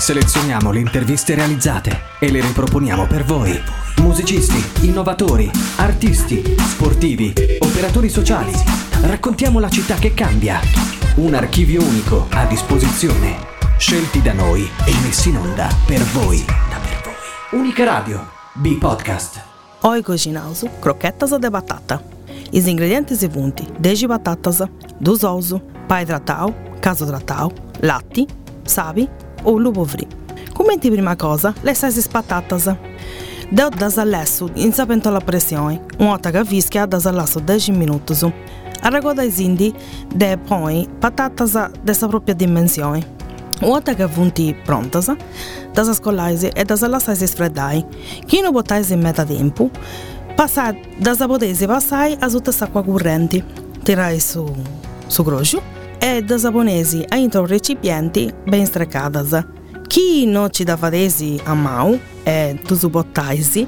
[0.00, 3.52] Selezioniamo le interviste realizzate e le riproponiamo per voi.
[3.98, 8.50] Musicisti, innovatori, artisti, sportivi, operatori sociali.
[9.02, 10.58] Raccontiamo la città che cambia.
[11.16, 13.36] Un archivio unico a disposizione.
[13.76, 16.42] Scelti da noi e messi in onda per voi.
[17.50, 18.26] Unica Radio.
[18.54, 19.42] B-Podcast.
[19.80, 22.02] Oi cozinauso, croquetas de batata.
[22.50, 24.62] Os ingredientes vunti, desde batatas,
[24.98, 28.24] dos ouso, pai hidratau, caso hidratau, latte,
[28.64, 30.06] sabi ou lupo fri.
[30.52, 32.68] Commenti prima cosa, le sais patatas.
[33.50, 38.12] Deu das alesso in sapento la pressione, un'ota che fischia das alasso 10 minuti.
[38.82, 39.74] A regoda indi
[40.14, 43.18] de poi patatas dessa propria dimensione.
[43.58, 45.12] Che vunti prontas,
[45.72, 47.84] das scolaise e das lassaise sfreddai.
[48.26, 49.70] Chi non botaise in metà tempo,
[50.36, 53.44] passai das abodesi passai a tutta acqua corrente.
[53.82, 54.46] Tirai su,
[55.06, 59.44] su groscio e das abonesi a intro recipienti ben strecadas.
[59.86, 63.66] Chi non ci dava desi a mão e tu su botaisi,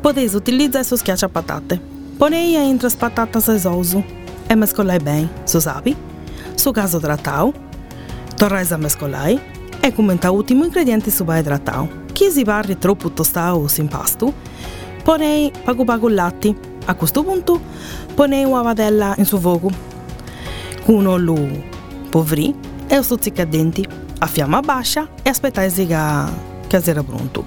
[0.00, 1.80] poteis utilizzare su schiaccia patate.
[2.18, 4.04] Ponei a intro as patatas e souso
[4.46, 5.96] e mescolai bem, su sabe?
[6.54, 7.52] Su caso tratau,
[8.36, 9.40] torrais a mescolai
[9.80, 11.88] e commenta ultimo ingrediente su vai hidratau.
[12.12, 14.34] Chi si varri troppo tostau sin pasto,
[15.02, 16.54] ponei pago pago latte.
[16.86, 17.58] A questo punto
[18.14, 19.89] ponei una vadella in suo fuoco.
[20.90, 21.38] Uno lo
[22.08, 22.52] povri
[22.88, 23.86] e lo stuzzicadenti
[24.18, 25.96] a fiamma bassa e aspettai che
[26.66, 27.44] che sia pronto.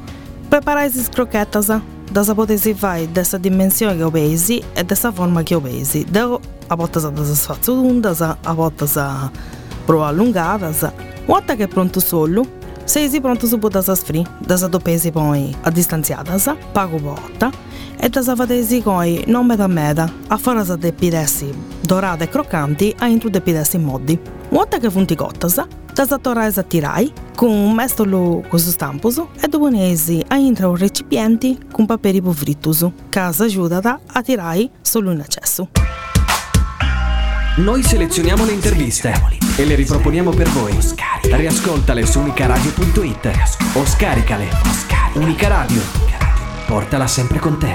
[0.48, 6.06] Preparai le croquetas da sapotesi fai dessa dimensione che obesi e dessa forma che obesi.
[6.10, 8.86] Devo a volte da sfazzundas, a volte
[9.84, 10.90] pro allungadas.
[11.26, 12.46] Volta che è pronto solo,
[12.84, 17.50] sei pronto su da sfri, da dopesi poi a distanziadas, pago botta
[17.98, 21.50] e da savadesi coi non meda meda, a fare de pidessi
[21.82, 24.20] dorate e croccanti a intro de pidessi modi.
[24.50, 29.70] Volta che funti gottas, da satorais a tirai con un mestolo con stamposo e dopo
[29.70, 35.70] nesi a intra un recipienti con paperi povritus, casa aiuta a tirai solo in accesso.
[37.58, 40.78] Noi selezioniamo le interviste e le riproponiamo per voi.
[41.22, 43.32] Riascoltale su unicaradio.it
[43.74, 44.48] o scaricale.
[45.14, 45.82] Unica Radio.
[46.66, 47.72] Portala sempre con te.